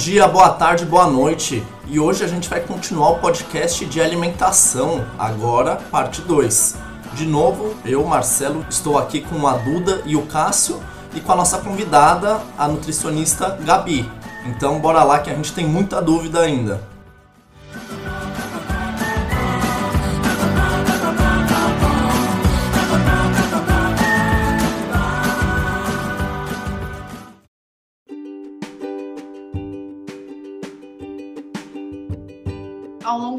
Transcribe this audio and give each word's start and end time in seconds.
dia, 0.00 0.26
boa 0.26 0.48
tarde, 0.48 0.86
boa 0.86 1.06
noite. 1.06 1.62
E 1.86 2.00
hoje 2.00 2.24
a 2.24 2.26
gente 2.26 2.48
vai 2.48 2.60
continuar 2.60 3.10
o 3.10 3.18
podcast 3.18 3.84
de 3.84 4.00
alimentação, 4.00 5.04
agora 5.18 5.76
parte 5.76 6.22
2. 6.22 6.78
De 7.12 7.26
novo, 7.26 7.74
eu, 7.84 8.02
Marcelo, 8.02 8.64
estou 8.70 8.96
aqui 8.96 9.20
com 9.20 9.46
a 9.46 9.58
Duda 9.58 10.00
e 10.06 10.16
o 10.16 10.22
Cássio 10.22 10.80
e 11.14 11.20
com 11.20 11.30
a 11.32 11.36
nossa 11.36 11.58
convidada, 11.58 12.40
a 12.56 12.66
nutricionista 12.66 13.58
Gabi. 13.62 14.10
Então 14.46 14.78
bora 14.78 15.04
lá 15.04 15.18
que 15.18 15.28
a 15.28 15.34
gente 15.34 15.52
tem 15.52 15.66
muita 15.66 16.00
dúvida 16.00 16.40
ainda. 16.40 16.80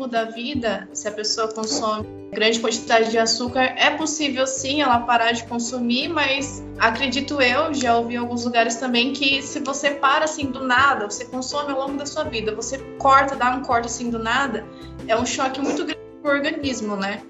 Longo 0.01 0.07
da 0.07 0.25
vida, 0.25 0.87
se 0.93 1.07
a 1.07 1.11
pessoa 1.11 1.47
consome 1.47 2.07
grande 2.31 2.59
quantidade 2.59 3.11
de 3.11 3.17
açúcar, 3.17 3.61
é 3.77 3.89
possível 3.91 4.47
sim 4.47 4.81
ela 4.81 5.01
parar 5.01 5.33
de 5.33 5.43
consumir, 5.43 6.07
mas 6.07 6.63
acredito 6.79 7.41
eu, 7.41 7.73
já 7.73 7.97
ouvi 7.97 8.15
em 8.15 8.17
alguns 8.17 8.45
lugares 8.45 8.77
também, 8.77 9.11
que 9.11 9.41
se 9.41 9.59
você 9.59 9.91
para 9.91 10.25
assim 10.25 10.45
do 10.45 10.63
nada, 10.63 11.09
você 11.09 11.25
consome 11.25 11.71
ao 11.71 11.79
longo 11.79 11.97
da 11.97 12.05
sua 12.05 12.23
vida, 12.23 12.55
você 12.55 12.77
corta, 12.97 13.35
dá 13.35 13.53
um 13.53 13.61
corte 13.61 13.87
assim 13.87 14.09
do 14.09 14.17
nada, 14.17 14.65
é 15.07 15.15
um 15.15 15.25
choque 15.25 15.59
muito 15.59 15.83
grande 15.83 15.99
para 16.21 16.31
o 16.31 16.35
organismo, 16.35 16.95
né? 16.95 17.21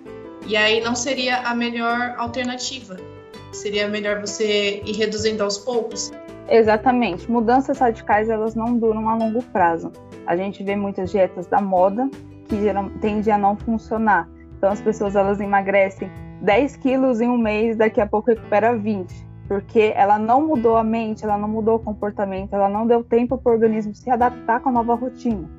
E 0.46 0.56
aí 0.56 0.82
não 0.82 0.96
seria 0.96 1.40
a 1.40 1.56
melhor 1.56 2.16
alternativa. 2.18 2.98
Seria 3.52 3.88
melhor 3.88 4.22
você 4.22 4.82
ir 4.86 4.94
reduzindo 4.94 5.44
aos 5.44 5.58
poucos. 5.58 6.12
Exatamente. 6.48 7.30
Mudanças 7.30 7.80
radicais 7.80 8.30
elas 8.30 8.56
não 8.56 8.78
duram 8.78 9.10
a 9.10 9.16
longo 9.16 9.42
prazo. 9.44 9.92
A 10.26 10.36
gente 10.38 10.64
vê 10.64 10.76
muitas 10.76 11.12
dietas 11.12 11.48
da 11.48 11.60
moda 11.60 12.10
que 12.52 12.62
geral, 12.62 12.90
tende 13.00 13.32
a 13.32 13.38
não 13.38 13.56
funcionar. 13.56 14.28
Então 14.58 14.70
as 14.70 14.82
pessoas 14.82 15.16
elas 15.16 15.40
emagrecem 15.40 16.12
10 16.42 16.76
quilos 16.78 17.22
em 17.22 17.30
um 17.30 17.38
mês, 17.38 17.78
daqui 17.78 18.02
a 18.02 18.06
pouco 18.06 18.30
recupera 18.30 18.78
20, 18.78 19.26
porque 19.48 19.94
ela 19.96 20.20
não 20.20 20.46
mudou 20.46 20.76
a 20.76 20.84
mente, 20.84 21.24
ela 21.24 21.38
não 21.38 21.48
mudou 21.48 21.76
o 21.76 21.80
comportamento, 21.80 22.54
ela 22.54 22.68
não 22.68 22.86
deu 22.86 23.04
tempo 23.04 23.38
para 23.38 23.52
o 23.52 23.54
organismo 23.54 23.96
se 23.96 24.10
adaptar 24.10 24.60
com 24.60 24.68
a 24.68 24.72
nova 24.72 24.96
rotina. 24.96 25.50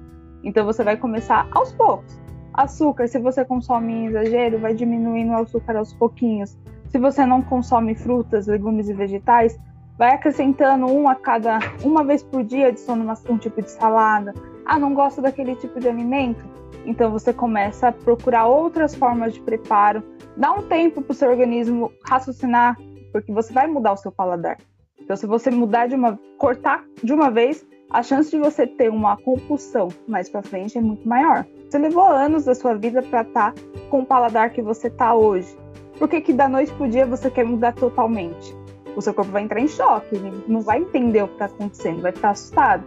Então 0.45 0.67
você 0.67 0.85
vai 0.85 0.97
começar 0.98 1.48
aos 1.53 1.73
poucos. 1.73 2.20
Açúcar, 2.53 3.09
se 3.09 3.19
você 3.19 3.43
consome 3.43 3.93
em 3.93 4.07
exagero, 4.09 4.59
vai 4.59 4.75
diminuindo 4.75 5.33
o 5.33 5.37
açúcar 5.37 5.77
aos 5.77 5.95
pouquinhos. 5.95 6.59
Se 6.89 6.98
você 6.98 7.25
não 7.25 7.41
consome 7.41 7.95
frutas, 7.95 8.47
legumes 8.47 8.91
e 8.91 8.93
vegetais, 8.93 9.59
vai 9.97 10.11
acrescentando 10.11 10.87
um 10.87 11.09
a 11.09 11.15
cada 11.15 11.59
uma 11.83 12.05
vez 12.05 12.23
por 12.23 12.45
dia, 12.45 12.69
adiciona 12.69 13.15
um 13.31 13.39
tipo 13.39 13.63
de 13.63 13.70
salada. 13.70 14.35
Ah, 14.64 14.78
não 14.78 14.94
gosto 14.94 15.20
daquele 15.20 15.56
tipo 15.56 15.80
de 15.80 15.88
alimento? 15.88 16.44
Então 16.84 17.10
você 17.10 17.32
começa 17.32 17.88
a 17.88 17.92
procurar 17.92 18.46
outras 18.46 18.94
formas 18.94 19.34
de 19.34 19.41
preparo, 19.41 20.02
dá 20.36 20.52
um 20.52 20.62
tempo 20.62 21.02
para 21.02 21.12
o 21.12 21.14
seu 21.14 21.30
organismo 21.30 21.92
raciocinar, 22.05 22.77
porque 23.12 23.33
você 23.33 23.52
vai 23.52 23.66
mudar 23.66 23.92
o 23.92 23.96
seu 23.96 24.10
paladar. 24.10 24.56
Então, 25.00 25.16
se 25.16 25.27
você 25.27 25.50
mudar 25.50 25.88
de 25.88 25.94
uma, 25.94 26.18
cortar 26.38 26.84
de 27.02 27.12
uma 27.12 27.30
vez, 27.30 27.66
a 27.90 28.02
chance 28.02 28.30
de 28.30 28.38
você 28.38 28.66
ter 28.66 28.88
uma 28.88 29.16
compulsão 29.16 29.88
mais 30.08 30.28
para 30.28 30.42
frente 30.42 30.78
é 30.78 30.80
muito 30.80 31.06
maior. 31.06 31.44
Você 31.68 31.78
levou 31.78 32.05
anos 32.05 32.44
da 32.44 32.55
sua 32.55 32.74
vida 32.74 33.02
para 33.02 33.22
estar 33.22 33.52
tá 33.52 33.62
com 33.90 34.00
o 34.00 34.06
paladar 34.06 34.50
que 34.50 34.62
você 34.62 34.86
está 34.86 35.14
hoje. 35.14 35.55
Por 35.98 36.08
que, 36.08 36.20
que 36.20 36.33
da 36.33 36.48
noite 36.48 36.72
para 36.72 36.86
o 36.86 36.88
dia 36.88 37.05
você 37.05 37.30
quer 37.30 37.44
mudar 37.44 37.74
totalmente? 37.74 38.56
O 38.96 39.02
seu 39.02 39.12
corpo 39.12 39.30
vai 39.30 39.42
entrar 39.42 39.60
em 39.60 39.68
choque, 39.68 40.18
não 40.48 40.60
vai 40.60 40.78
entender 40.78 41.22
o 41.22 41.28
que 41.28 41.34
está 41.34 41.46
acontecendo, 41.46 42.02
vai 42.02 42.12
ficar 42.12 42.30
assustado. 42.30 42.84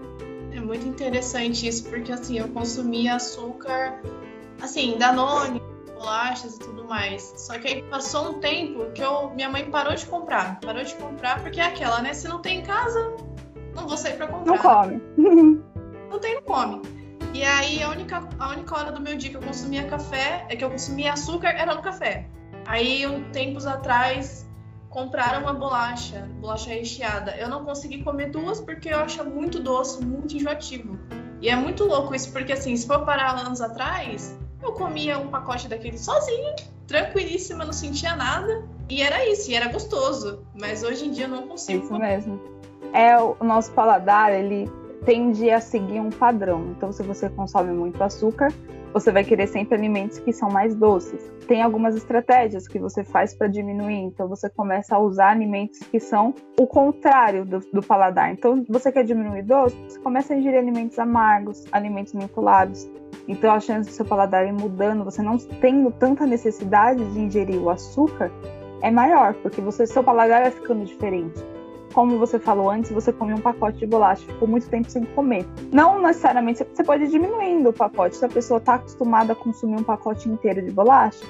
É 0.55 0.61
muito 0.61 0.87
interessante 0.87 1.67
isso, 1.67 1.83
porque 1.89 2.13
assim, 2.13 2.39
eu 2.39 2.47
consumia 2.47 3.15
açúcar, 3.15 4.01
assim, 4.61 4.97
Danone, 4.97 5.61
bolachas 5.93 6.55
e 6.55 6.59
tudo 6.59 6.85
mais. 6.85 7.33
Só 7.35 7.59
que 7.59 7.67
aí 7.67 7.81
passou 7.83 8.29
um 8.29 8.39
tempo 8.39 8.89
que 8.93 9.01
eu, 9.01 9.31
minha 9.31 9.49
mãe 9.49 9.69
parou 9.69 9.93
de 9.93 10.05
comprar. 10.05 10.59
Parou 10.61 10.81
de 10.81 10.95
comprar 10.95 11.41
porque 11.41 11.59
é 11.59 11.65
aquela, 11.65 12.01
né? 12.01 12.13
Se 12.13 12.29
não 12.29 12.41
tem 12.41 12.59
em 12.59 12.63
casa, 12.63 13.15
não 13.75 13.85
vou 13.85 13.97
sair 13.97 14.15
pra 14.15 14.27
comprar. 14.27 14.53
Não 14.53 14.57
come. 14.57 15.01
não 16.09 16.19
tem, 16.19 16.35
não 16.35 16.41
come. 16.43 16.81
E 17.33 17.43
aí 17.43 17.83
a 17.83 17.89
única, 17.89 18.23
a 18.39 18.49
única 18.51 18.77
hora 18.77 18.91
do 18.93 19.01
meu 19.01 19.17
dia 19.17 19.29
que 19.29 19.35
eu 19.35 19.41
consumia 19.41 19.85
café, 19.87 20.45
é 20.47 20.55
que 20.55 20.63
eu 20.63 20.69
consumia 20.69 21.11
açúcar, 21.11 21.49
era 21.49 21.75
no 21.75 21.81
café. 21.81 22.29
Aí, 22.65 23.05
um, 23.05 23.29
tempos 23.31 23.65
atrás, 23.65 24.44
compraram 24.95 25.41
uma 25.41 25.53
bolacha, 25.53 26.25
bolacha 26.39 26.69
recheada. 26.69 27.35
Eu 27.35 27.49
não 27.49 27.65
consegui 27.65 28.01
comer 28.01 28.31
duas 28.31 28.61
porque 28.61 28.87
eu 28.87 28.99
acho 28.99 29.25
muito 29.25 29.59
doce, 29.59 30.03
muito 30.03 30.37
enjoativo. 30.37 30.97
E 31.41 31.49
é 31.49 31.55
muito 31.55 31.83
louco 31.83 32.15
isso, 32.15 32.31
porque 32.31 32.53
assim, 32.53 32.73
se 32.77 32.87
for 32.87 33.03
parar 33.03 33.37
anos 33.37 33.59
atrás, 33.59 34.39
eu 34.63 34.71
comia 34.71 35.19
um 35.19 35.27
pacote 35.27 35.67
daquele 35.67 35.97
sozinha, 35.97 36.55
tranquilíssima, 36.87 37.65
não 37.65 37.73
sentia 37.73 38.15
nada. 38.15 38.63
E 38.89 39.01
era 39.01 39.29
isso, 39.29 39.51
e 39.51 39.55
era 39.55 39.67
gostoso. 39.67 40.45
Mas 40.57 40.81
hoje 40.81 41.07
em 41.07 41.11
dia 41.11 41.25
eu 41.25 41.29
não 41.29 41.45
consigo. 41.45 41.83
Isso 41.83 41.99
mesmo. 41.99 42.39
É, 42.93 43.17
o 43.17 43.35
nosso 43.43 43.73
paladar, 43.73 44.31
ele 44.31 44.71
tende 45.03 45.51
a 45.51 45.59
seguir 45.59 45.99
um 45.99 46.09
padrão. 46.09 46.73
Então, 46.77 46.93
se 46.93 47.03
você 47.03 47.29
consome 47.29 47.73
muito 47.73 48.01
açúcar, 48.01 48.47
você 48.95 49.11
vai 49.11 49.25
querer 49.25 49.47
sempre 49.47 49.75
alimentos 49.75 50.19
que 50.19 50.31
são 50.31 50.49
mais 50.49 50.73
doces. 50.73 51.29
Tem 51.49 51.61
algumas 51.61 51.97
estratégias 51.97 52.65
que 52.65 52.79
você 52.79 53.03
faz 53.03 53.35
para 53.35 53.47
diminuir, 53.47 53.97
então 53.97 54.25
você 54.29 54.49
começa 54.49 54.95
a 54.95 54.99
usar 54.99 55.31
alimentos 55.31 55.79
que 55.79 55.99
são 55.99 56.33
o 56.57 56.65
contrário 56.65 57.43
do, 57.43 57.59
do, 57.73 57.83
paladar. 57.83 58.31
Então, 58.31 58.63
você 58.69 58.93
quer 58.93 59.03
diminuir 59.03 59.41
doce, 59.41 59.75
você 59.85 59.99
começa 59.99 60.33
a 60.33 60.37
ingerir 60.37 60.59
alimentos 60.59 60.97
amargos, 60.97 61.65
alimentos 61.73 62.13
mentolados. 62.13 62.89
Então, 63.27 63.53
a 63.53 63.59
chance 63.59 63.89
do 63.89 63.93
seu 63.93 64.05
paladar 64.05 64.47
ir 64.47 64.53
mudando, 64.53 65.03
você 65.03 65.21
não 65.21 65.37
tendo 65.37 65.91
tanta 65.91 66.25
necessidade 66.25 67.03
de 67.11 67.19
ingerir 67.19 67.61
o 67.61 67.69
açúcar, 67.69 68.31
é 68.81 68.89
maior, 68.89 69.33
porque 69.33 69.59
você, 69.59 69.85
seu 69.85 70.05
paladar 70.05 70.43
vai 70.43 70.51
ficando 70.51 70.85
diferente 70.85 71.43
como 71.95 72.19
você 72.19 72.37
falou 72.37 72.69
antes, 72.69 72.91
você 72.91 73.13
comia 73.13 73.35
um 73.35 73.41
pacote 73.41 73.77
de 73.77 73.87
bolacha, 73.87 74.25
ficou 74.25 74.49
muito 74.49 74.67
tempo 74.67 74.91
sem 74.91 75.05
comer. 75.05 75.47
Não 75.71 76.01
necessariamente, 76.01 76.61
você 76.61 76.83
pode 76.83 77.05
ir 77.05 77.07
diminuindo 77.07 77.69
o 77.69 77.73
pacote. 77.73 78.17
Se 78.17 78.25
a 78.25 78.27
pessoa 78.27 78.57
está 78.57 78.73
acostumada 78.73 79.31
a 79.31 79.35
consumir 79.35 79.79
um 79.79 79.83
pacote 79.83 80.27
inteiro 80.27 80.61
de 80.61 80.71
bolacha, 80.71 81.25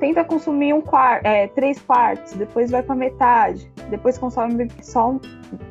tenta 0.00 0.24
consumir 0.24 0.74
um 0.74 0.80
quarto, 0.80 1.24
é, 1.24 1.46
três 1.46 1.80
quartos, 1.80 2.32
depois 2.32 2.72
vai 2.72 2.82
para 2.82 2.96
metade, 2.96 3.70
depois 3.88 4.18
consome 4.18 4.68
só 4.82 5.12
um, 5.12 5.20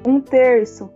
um 0.07 0.21
terço, 0.21 0.89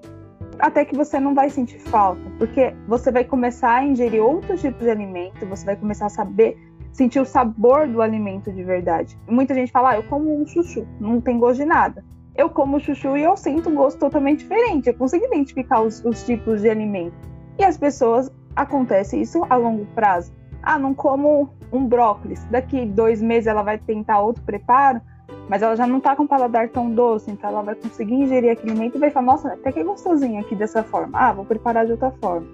até 0.58 0.86
que 0.86 0.96
você 0.96 1.20
não 1.20 1.36
vai 1.36 1.50
sentir 1.50 1.80
falta, 1.80 2.22
porque 2.38 2.74
você 2.88 3.12
vai 3.12 3.26
começar 3.26 3.74
a 3.74 3.84
ingerir 3.84 4.24
outros 4.24 4.62
tipos 4.62 4.84
de 4.84 4.90
alimento, 4.90 5.46
você 5.48 5.66
vai 5.66 5.76
começar 5.76 6.06
a 6.06 6.10
saber 6.10 6.58
sentir 6.94 7.20
o 7.20 7.26
sabor 7.26 7.90
do 7.90 8.02
alimento 8.02 8.54
de 8.54 8.64
verdade. 8.64 9.20
Muita 9.28 9.54
gente 9.54 9.70
fala, 9.70 9.90
ah, 9.90 9.96
eu 9.98 10.04
como 10.04 10.34
um 10.34 10.46
chuchu, 10.48 10.88
não 10.98 11.20
tem 11.20 11.38
gosto 11.38 11.58
de 11.58 11.66
nada 11.66 12.06
eu 12.36 12.50
como 12.50 12.80
chuchu 12.80 13.16
e 13.18 13.24
eu 13.24 13.38
sinto 13.38 13.70
um 13.70 13.76
gosto 13.76 14.00
totalmente 14.00 14.40
diferente. 14.40 14.88
Eu 14.88 14.94
consigo 14.94 15.26
identificar 15.26 15.82
os, 15.82 16.04
os 16.04 16.26
tipos 16.26 16.62
de 16.62 16.70
alimento. 16.70 17.16
E 17.58 17.64
as 17.64 17.78
pessoas, 17.78 18.32
acontece 18.56 19.20
isso 19.20 19.46
a 19.50 19.56
longo 19.56 19.86
prazo. 19.94 20.32
Ah, 20.62 20.80
não 20.80 20.94
como 20.94 21.50
um 21.72 21.86
brócolis. 21.86 22.44
Daqui 22.46 22.86
dois 22.86 23.22
meses 23.22 23.48
ela 23.48 23.64
vai 23.64 23.78
tentar 23.78 24.20
outro 24.20 24.44
preparo, 24.44 25.02
mas 25.50 25.62
ela 25.62 25.76
já 25.76 25.86
não 25.86 26.00
tá 26.00 26.16
com 26.16 26.26
paladar 26.26 26.70
tão 26.70 26.90
doce, 26.90 27.32
então 27.32 27.50
ela 27.50 27.62
vai 27.62 27.76
conseguir 27.76 28.14
ingerir 28.14 28.52
aquele 28.52 28.72
alimento 28.72 28.96
e 28.96 29.00
vai 29.00 29.12
falar, 29.12 29.26
nossa, 29.26 29.54
até 29.54 29.72
que 29.72 29.80
é 29.80 29.84
gostosinho 29.84 30.40
aqui 30.40 30.56
dessa 30.56 30.84
forma. 30.84 31.18
Ah, 31.18 31.34
vou 31.34 31.46
preparar 31.46 31.86
de 31.86 31.92
outra 31.92 32.12
forma. 32.12 32.48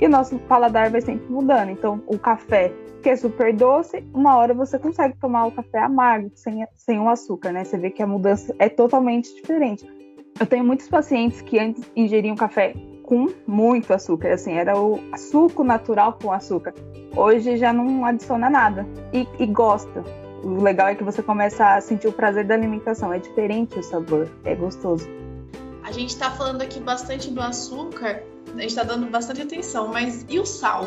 E 0.00 0.06
o 0.06 0.08
nosso 0.08 0.38
paladar 0.40 0.90
vai 0.90 1.00
sempre 1.00 1.30
mudando. 1.30 1.70
Então, 1.70 2.02
o 2.06 2.18
café 2.18 2.72
que 3.02 3.08
é 3.08 3.16
super 3.16 3.54
doce, 3.54 4.04
uma 4.12 4.36
hora 4.36 4.52
você 4.52 4.78
consegue 4.78 5.16
tomar 5.18 5.46
o 5.46 5.52
café 5.52 5.78
amargo, 5.78 6.30
sem, 6.34 6.66
sem 6.76 7.00
o 7.00 7.08
açúcar, 7.08 7.52
né? 7.52 7.64
Você 7.64 7.78
vê 7.78 7.90
que 7.90 8.02
a 8.02 8.06
mudança 8.06 8.54
é 8.58 8.68
totalmente 8.68 9.34
diferente. 9.34 9.86
Eu 10.38 10.46
tenho 10.46 10.64
muitos 10.64 10.88
pacientes 10.88 11.40
que 11.40 11.58
antes 11.58 11.90
ingeriam 11.96 12.36
café 12.36 12.74
com 13.02 13.26
muito 13.46 13.92
açúcar, 13.92 14.34
assim, 14.34 14.52
era 14.52 14.78
o 14.78 15.00
suco 15.16 15.64
natural 15.64 16.16
com 16.22 16.30
açúcar. 16.30 16.72
Hoje 17.16 17.56
já 17.56 17.72
não 17.72 18.04
adiciona 18.04 18.48
nada 18.48 18.86
e, 19.12 19.26
e 19.38 19.46
gosta. 19.46 20.04
O 20.44 20.62
legal 20.62 20.88
é 20.88 20.94
que 20.94 21.02
você 21.02 21.22
começa 21.22 21.74
a 21.74 21.80
sentir 21.80 22.06
o 22.06 22.12
prazer 22.12 22.46
da 22.46 22.54
alimentação, 22.54 23.12
é 23.12 23.18
diferente 23.18 23.78
o 23.78 23.82
sabor, 23.82 24.30
é 24.44 24.54
gostoso. 24.54 25.08
A 25.82 25.92
gente 25.92 26.10
está 26.10 26.30
falando 26.30 26.62
aqui 26.62 26.78
bastante 26.78 27.30
do 27.30 27.40
açúcar, 27.40 28.22
a 28.54 28.60
gente 28.60 28.70
está 28.70 28.82
dando 28.82 29.06
bastante 29.10 29.42
atenção, 29.42 29.88
mas 29.88 30.24
e 30.28 30.38
o 30.38 30.46
sal? 30.46 30.86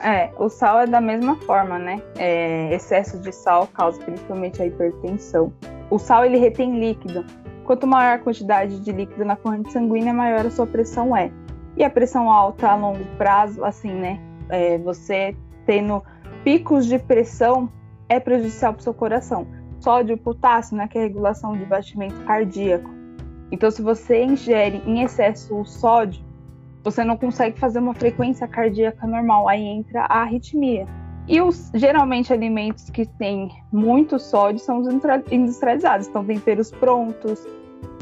É, 0.00 0.30
o 0.38 0.48
sal 0.48 0.80
é 0.80 0.86
da 0.86 1.00
mesma 1.00 1.36
forma, 1.36 1.78
né? 1.78 2.00
É, 2.16 2.72
excesso 2.74 3.18
de 3.18 3.32
sal 3.32 3.66
causa 3.68 4.00
principalmente 4.00 4.62
a 4.62 4.66
hipertensão. 4.66 5.52
O 5.90 5.98
sal 5.98 6.24
ele 6.24 6.38
retém 6.38 6.78
líquido. 6.78 7.24
Quanto 7.64 7.86
maior 7.86 8.14
a 8.14 8.18
quantidade 8.18 8.80
de 8.80 8.92
líquido 8.92 9.24
na 9.24 9.36
corrente 9.36 9.72
sanguínea, 9.72 10.12
maior 10.12 10.46
a 10.46 10.50
sua 10.50 10.66
pressão 10.66 11.16
é. 11.16 11.30
E 11.76 11.84
a 11.84 11.90
pressão 11.90 12.30
alta 12.30 12.68
a 12.68 12.76
longo 12.76 13.04
prazo, 13.16 13.64
assim, 13.64 13.92
né? 13.92 14.20
É, 14.48 14.78
você 14.78 15.36
tendo 15.66 16.02
picos 16.44 16.86
de 16.86 16.98
pressão 16.98 17.70
é 18.08 18.18
prejudicial 18.18 18.72
para 18.72 18.80
o 18.80 18.82
seu 18.82 18.94
coração. 18.94 19.46
Sódio 19.80 20.14
e 20.14 20.16
potássio, 20.16 20.76
né? 20.76 20.88
Que 20.88 20.98
é 20.98 21.02
a 21.02 21.04
regulação 21.04 21.52
de 21.56 21.64
batimento 21.64 22.20
cardíaco. 22.24 22.90
Então, 23.50 23.70
se 23.70 23.82
você 23.82 24.24
ingere 24.24 24.82
em 24.86 25.02
excesso 25.02 25.58
o 25.58 25.64
sódio, 25.64 26.22
você 26.90 27.04
não 27.04 27.16
consegue 27.16 27.58
fazer 27.58 27.78
uma 27.78 27.94
frequência 27.94 28.48
cardíaca 28.48 29.06
normal, 29.06 29.46
aí 29.48 29.62
entra 29.62 30.02
a 30.02 30.22
arritmia. 30.22 30.86
E 31.26 31.40
os 31.42 31.70
geralmente 31.74 32.32
alimentos 32.32 32.88
que 32.88 33.04
têm 33.04 33.50
muito 33.70 34.18
sódio 34.18 34.58
são 34.58 34.78
os 34.80 34.88
industrializados, 35.30 36.08
então 36.08 36.24
temperos 36.24 36.70
prontos, 36.70 37.46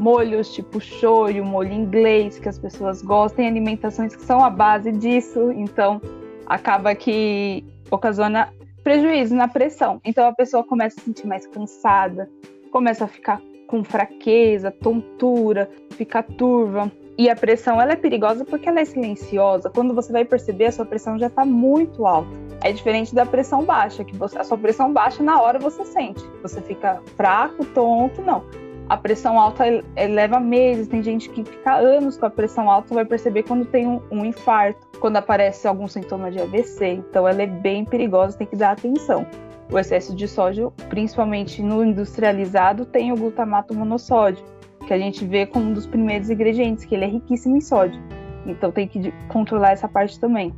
molhos 0.01 0.53
tipo 0.53 0.79
shoyu, 0.79 1.43
molho 1.43 1.73
inglês 1.73 2.39
que 2.39 2.47
as 2.47 2.57
pessoas 2.57 3.01
gostam, 3.01 3.37
tem 3.37 3.47
alimentações 3.47 4.15
que 4.15 4.21
são 4.21 4.43
a 4.43 4.49
base 4.49 4.93
disso, 4.93 5.51
então 5.51 6.01
acaba 6.45 6.95
que 6.95 7.65
ocasiona 7.91 8.49
prejuízo 8.81 9.35
na 9.35 9.49
pressão. 9.49 9.99
Então 10.05 10.25
a 10.25 10.33
pessoa 10.33 10.63
começa 10.63 10.95
a 10.95 10.99
se 10.99 11.05
sentir 11.07 11.27
mais 11.27 11.45
cansada, 11.45 12.29
começa 12.71 13.03
a 13.03 13.07
ficar 13.07 13.41
com 13.67 13.83
fraqueza, 13.83 14.71
tontura, 14.71 15.69
fica 15.91 16.23
turva. 16.23 16.91
E 17.17 17.29
a 17.29 17.35
pressão 17.35 17.81
ela 17.81 17.93
é 17.93 17.95
perigosa 17.95 18.45
porque 18.45 18.69
ela 18.69 18.79
é 18.79 18.85
silenciosa. 18.85 19.69
Quando 19.69 19.93
você 19.93 20.11
vai 20.11 20.23
perceber, 20.23 20.65
a 20.65 20.71
sua 20.71 20.85
pressão 20.85 21.17
já 21.17 21.27
está 21.27 21.43
muito 21.43 22.05
alta. 22.05 22.29
É 22.63 22.71
diferente 22.71 23.13
da 23.13 23.25
pressão 23.25 23.63
baixa, 23.63 24.03
que 24.03 24.15
você, 24.15 24.37
a 24.37 24.43
sua 24.43 24.57
pressão 24.57 24.93
baixa 24.93 25.23
na 25.23 25.41
hora 25.41 25.57
você 25.57 25.83
sente. 25.83 26.23
Você 26.43 26.61
fica 26.61 27.01
fraco, 27.15 27.65
tonto, 27.65 28.21
não. 28.21 28.43
A 28.87 28.95
pressão 28.95 29.37
alta 29.37 29.65
leva 30.09 30.39
meses, 30.39 30.87
tem 30.87 31.03
gente 31.03 31.29
que 31.29 31.43
fica 31.43 31.75
anos 31.75 32.17
com 32.17 32.25
a 32.25 32.29
pressão 32.29 32.69
alta, 32.71 32.93
vai 32.93 33.03
perceber 33.03 33.43
quando 33.43 33.65
tem 33.65 33.85
um, 33.85 34.01
um 34.09 34.23
infarto, 34.23 34.87
quando 34.99 35.17
aparece 35.17 35.67
algum 35.67 35.87
sintoma 35.87 36.31
de 36.31 36.39
AVC. 36.39 37.03
Então 37.09 37.27
ela 37.27 37.41
é 37.41 37.47
bem 37.47 37.83
perigosa, 37.83 38.37
tem 38.37 38.47
que 38.47 38.55
dar 38.55 38.71
atenção. 38.71 39.25
O 39.69 39.77
excesso 39.77 40.15
de 40.15 40.27
sódio, 40.27 40.71
principalmente 40.89 41.61
no 41.61 41.83
industrializado, 41.83 42.85
tem 42.85 43.11
o 43.11 43.17
glutamato 43.17 43.73
monossódio, 43.73 44.43
que 44.87 44.93
a 44.93 44.97
gente 44.97 45.25
vê 45.25 45.45
como 45.45 45.65
um 45.65 45.73
dos 45.73 45.85
primeiros 45.85 46.29
ingredientes, 46.29 46.85
que 46.85 46.95
ele 46.95 47.03
é 47.03 47.07
riquíssimo 47.07 47.57
em 47.57 47.61
sódio. 47.61 48.01
Então 48.45 48.71
tem 48.71 48.87
que 48.87 49.11
controlar 49.27 49.71
essa 49.71 49.87
parte 49.87 50.17
também. 50.19 50.55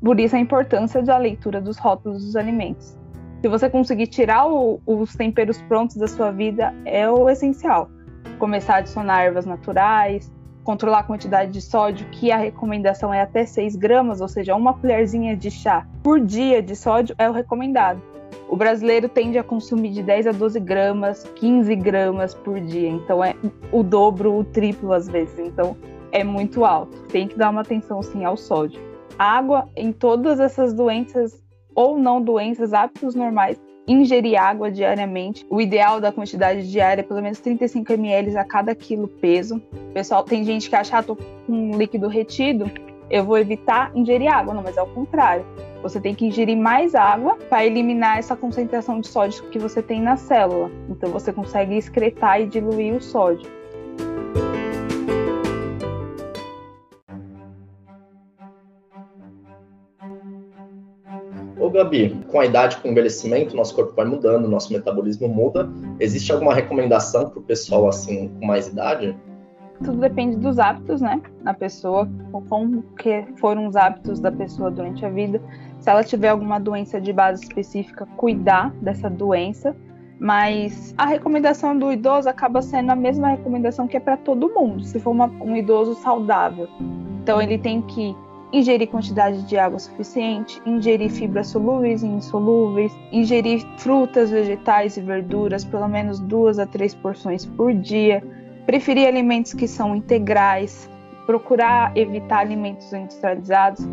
Por 0.00 0.18
isso 0.18 0.34
a 0.34 0.38
importância 0.38 1.02
da 1.02 1.18
leitura 1.18 1.60
dos 1.60 1.76
rótulos 1.76 2.24
dos 2.24 2.36
alimentos. 2.36 2.96
Se 3.42 3.48
você 3.48 3.68
conseguir 3.68 4.06
tirar 4.06 4.46
o, 4.46 4.80
os 4.86 5.14
temperos 5.14 5.60
prontos 5.62 5.96
da 5.96 6.08
sua 6.08 6.30
vida, 6.30 6.74
é 6.86 7.08
o 7.08 7.28
essencial. 7.28 7.90
Começar 8.38 8.74
a 8.74 8.78
adicionar 8.78 9.22
ervas 9.22 9.44
naturais, 9.44 10.32
controlar 10.64 11.00
a 11.00 11.02
quantidade 11.02 11.52
de 11.52 11.60
sódio, 11.60 12.06
que 12.10 12.32
a 12.32 12.36
recomendação 12.36 13.12
é 13.12 13.20
até 13.20 13.44
6 13.44 13.76
gramas, 13.76 14.20
ou 14.20 14.28
seja, 14.28 14.56
uma 14.56 14.72
colherzinha 14.74 15.36
de 15.36 15.50
chá 15.50 15.86
por 16.02 16.18
dia 16.18 16.62
de 16.62 16.74
sódio 16.74 17.14
é 17.18 17.28
o 17.28 17.32
recomendado. 17.32 18.00
O 18.48 18.56
brasileiro 18.56 19.08
tende 19.08 19.38
a 19.38 19.44
consumir 19.44 19.90
de 19.90 20.02
10 20.02 20.28
a 20.28 20.32
12 20.32 20.58
gramas, 20.60 21.24
15 21.36 21.74
gramas 21.76 22.34
por 22.34 22.60
dia. 22.60 22.88
Então 22.88 23.22
é 23.22 23.34
o 23.70 23.82
dobro, 23.82 24.34
o 24.34 24.44
triplo 24.44 24.92
às 24.92 25.08
vezes. 25.08 25.38
Então 25.38 25.76
é 26.12 26.24
muito 26.24 26.64
alto. 26.64 26.96
Tem 27.08 27.28
que 27.28 27.38
dar 27.38 27.50
uma 27.50 27.60
atenção 27.60 28.02
sim 28.02 28.24
ao 28.24 28.36
sódio. 28.36 28.80
Água 29.18 29.68
em 29.76 29.92
todas 29.92 30.40
essas 30.40 30.72
doenças 30.72 31.42
ou 31.74 31.98
não 31.98 32.20
doenças, 32.20 32.72
hábitos 32.72 33.14
normais, 33.14 33.60
ingerir 33.86 34.40
água 34.40 34.70
diariamente. 34.70 35.46
O 35.48 35.60
ideal 35.60 36.00
da 36.00 36.10
quantidade 36.10 36.70
diária 36.70 37.02
é 37.02 37.04
pelo 37.04 37.22
menos 37.22 37.38
35 37.40 37.92
ml 37.92 38.36
a 38.36 38.44
cada 38.44 38.74
quilo 38.74 39.08
peso. 39.08 39.62
Pessoal, 39.94 40.24
tem 40.24 40.44
gente 40.44 40.68
que 40.68 40.76
acha, 40.76 40.98
ah, 40.98 41.02
tô 41.02 41.16
com 41.16 41.24
um 41.48 41.78
líquido 41.78 42.08
retido, 42.08 42.70
eu 43.10 43.24
vou 43.24 43.38
evitar 43.38 43.90
ingerir 43.94 44.32
água. 44.32 44.52
Não, 44.52 44.62
mas 44.62 44.76
é 44.76 44.82
o 44.82 44.86
contrário. 44.86 45.46
Você 45.82 46.00
tem 46.00 46.12
que 46.12 46.26
ingerir 46.26 46.56
mais 46.56 46.94
água 46.94 47.36
para 47.48 47.64
eliminar 47.64 48.18
essa 48.18 48.34
concentração 48.34 49.00
de 49.00 49.06
sódio 49.06 49.44
que 49.44 49.58
você 49.58 49.80
tem 49.80 50.02
na 50.02 50.16
célula. 50.16 50.70
Então 50.88 51.10
você 51.10 51.32
consegue 51.32 51.76
excretar 51.76 52.40
e 52.40 52.46
diluir 52.46 52.96
o 52.96 53.00
sódio. 53.00 53.48
Ô 61.60 61.70
Gabi, 61.70 62.24
com 62.28 62.40
a 62.40 62.46
idade, 62.46 62.78
com 62.78 62.88
o 62.88 62.90
envelhecimento, 62.90 63.54
nosso 63.54 63.74
corpo 63.74 63.94
vai 63.94 64.04
mudando, 64.04 64.48
nosso 64.48 64.72
metabolismo 64.72 65.28
muda. 65.28 65.68
Existe 66.00 66.32
alguma 66.32 66.54
recomendação 66.54 67.30
para 67.30 67.38
o 67.38 67.42
pessoal 67.42 67.88
assim 67.88 68.28
com 68.40 68.46
mais 68.46 68.66
idade? 68.66 69.16
tudo 69.84 69.98
depende 69.98 70.36
dos 70.36 70.58
hábitos, 70.58 71.00
né? 71.00 71.20
Da 71.42 71.54
pessoa, 71.54 72.08
como 72.48 72.82
que 72.96 73.24
foram 73.36 73.66
os 73.66 73.76
hábitos 73.76 74.20
da 74.20 74.30
pessoa 74.30 74.70
durante 74.70 75.04
a 75.04 75.10
vida. 75.10 75.40
Se 75.80 75.90
ela 75.90 76.02
tiver 76.02 76.28
alguma 76.28 76.58
doença 76.58 77.00
de 77.00 77.12
base 77.12 77.42
específica, 77.42 78.06
cuidar 78.16 78.70
dessa 78.82 79.08
doença. 79.08 79.76
Mas 80.20 80.92
a 80.98 81.06
recomendação 81.06 81.78
do 81.78 81.92
idoso 81.92 82.28
acaba 82.28 82.60
sendo 82.60 82.90
a 82.90 82.96
mesma 82.96 83.28
recomendação 83.28 83.86
que 83.86 83.96
é 83.96 84.00
para 84.00 84.16
todo 84.16 84.52
mundo, 84.52 84.82
se 84.82 84.98
for 84.98 85.10
uma, 85.10 85.26
um 85.26 85.56
idoso 85.56 85.94
saudável. 85.94 86.68
Então 87.22 87.40
ele 87.40 87.56
tem 87.56 87.80
que 87.82 88.16
ingerir 88.52 88.88
quantidade 88.88 89.42
de 89.42 89.56
água 89.56 89.78
suficiente, 89.78 90.60
ingerir 90.64 91.10
fibras 91.10 91.48
solúveis 91.48 92.02
e 92.02 92.06
insolúveis, 92.06 92.92
ingerir 93.12 93.64
frutas, 93.76 94.30
vegetais 94.30 94.96
e 94.96 95.00
verduras, 95.00 95.64
pelo 95.64 95.86
menos 95.86 96.18
duas 96.18 96.58
a 96.58 96.66
três 96.66 96.94
porções 96.94 97.44
por 97.44 97.72
dia, 97.74 98.22
preferir 98.66 99.06
alimentos 99.06 99.52
que 99.52 99.68
são 99.68 99.94
integrais, 99.94 100.90
procurar 101.26 101.94
evitar 101.96 102.40
alimentos 102.40 102.92
industrializados, 102.92 103.86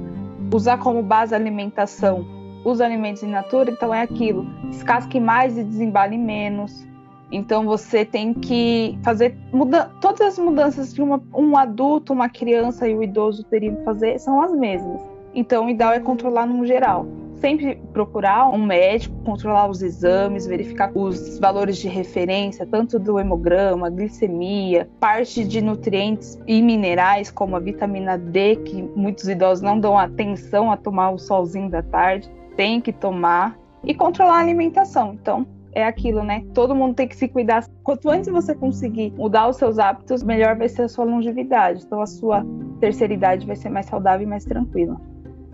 usar 0.53 0.77
como 0.77 1.01
base 1.01 1.33
a 1.33 1.37
alimentação 1.37 2.25
os 2.65 2.81
alimentos 2.81 3.21
in 3.21 3.27
natura, 3.27 3.69
então 3.69 3.93
é 3.93 4.01
aquilo, 4.01 4.43
descasque 4.69 5.19
mais 5.19 5.55
e 5.55 5.63
desembale 5.63 6.17
menos. 6.17 6.85
Então 7.31 7.63
você 7.63 8.03
tem 8.03 8.33
que 8.33 8.97
fazer 9.03 9.37
muda 9.53 9.91
todas 10.01 10.21
as 10.21 10.39
mudanças 10.39 10.91
que 10.91 11.01
uma, 11.01 11.21
um 11.33 11.55
adulto, 11.55 12.11
uma 12.11 12.27
criança 12.27 12.87
e 12.87 12.95
o 12.95 13.03
idoso 13.03 13.43
teriam 13.43 13.75
que 13.75 13.83
fazer 13.83 14.19
são 14.19 14.41
as 14.41 14.51
mesmas. 14.51 14.99
Então 15.33 15.67
o 15.67 15.69
ideal 15.69 15.93
é 15.93 15.99
controlar 15.99 16.47
no 16.47 16.65
geral 16.65 17.05
sempre 17.37 17.75
procurar 17.93 18.49
um 18.49 18.65
médico, 18.65 19.15
controlar 19.23 19.69
os 19.69 19.81
exames, 19.81 20.47
verificar 20.47 20.91
os 20.95 21.39
valores 21.39 21.77
de 21.77 21.87
referência, 21.87 22.65
tanto 22.65 22.97
do 22.97 23.19
hemograma, 23.19 23.89
glicemia, 23.89 24.89
parte 24.99 25.43
de 25.43 25.61
nutrientes 25.61 26.39
e 26.47 26.61
minerais, 26.61 27.29
como 27.31 27.55
a 27.55 27.59
vitamina 27.59 28.17
D, 28.17 28.55
que 28.57 28.81
muitos 28.95 29.27
idosos 29.27 29.61
não 29.61 29.79
dão 29.79 29.97
atenção 29.97 30.71
a 30.71 30.77
tomar 30.77 31.11
o 31.11 31.17
solzinho 31.17 31.69
da 31.69 31.81
tarde, 31.81 32.29
tem 32.55 32.79
que 32.79 32.93
tomar, 32.93 33.57
e 33.85 33.93
controlar 33.93 34.37
a 34.37 34.39
alimentação. 34.39 35.13
Então, 35.13 35.45
é 35.71 35.83
aquilo, 35.83 36.23
né? 36.23 36.43
Todo 36.53 36.75
mundo 36.75 36.95
tem 36.95 37.07
que 37.07 37.15
se 37.15 37.27
cuidar. 37.27 37.65
Quanto 37.83 38.09
antes 38.09 38.29
você 38.29 38.55
conseguir 38.55 39.13
mudar 39.15 39.47
os 39.47 39.57
seus 39.57 39.77
hábitos, 39.77 40.23
melhor 40.23 40.55
vai 40.55 40.69
ser 40.69 40.83
a 40.83 40.89
sua 40.89 41.05
longevidade. 41.05 41.83
Então, 41.85 42.01
a 42.01 42.07
sua 42.07 42.45
terceira 42.79 43.13
idade 43.13 43.45
vai 43.45 43.55
ser 43.55 43.69
mais 43.69 43.85
saudável 43.85 44.25
e 44.25 44.29
mais 44.29 44.45
tranquila. 44.45 44.99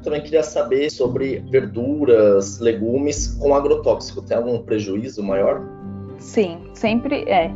Também 0.03 0.22
queria 0.22 0.43
saber 0.43 0.89
sobre 0.89 1.39
verduras, 1.50 2.60
legumes 2.60 3.27
com 3.39 3.53
agrotóxico. 3.53 4.22
Tem 4.22 4.38
algum 4.38 4.60
prejuízo 4.63 5.24
maior? 5.24 5.62
Sim, 6.17 6.70
sempre 6.74 7.24
é. 7.24 7.51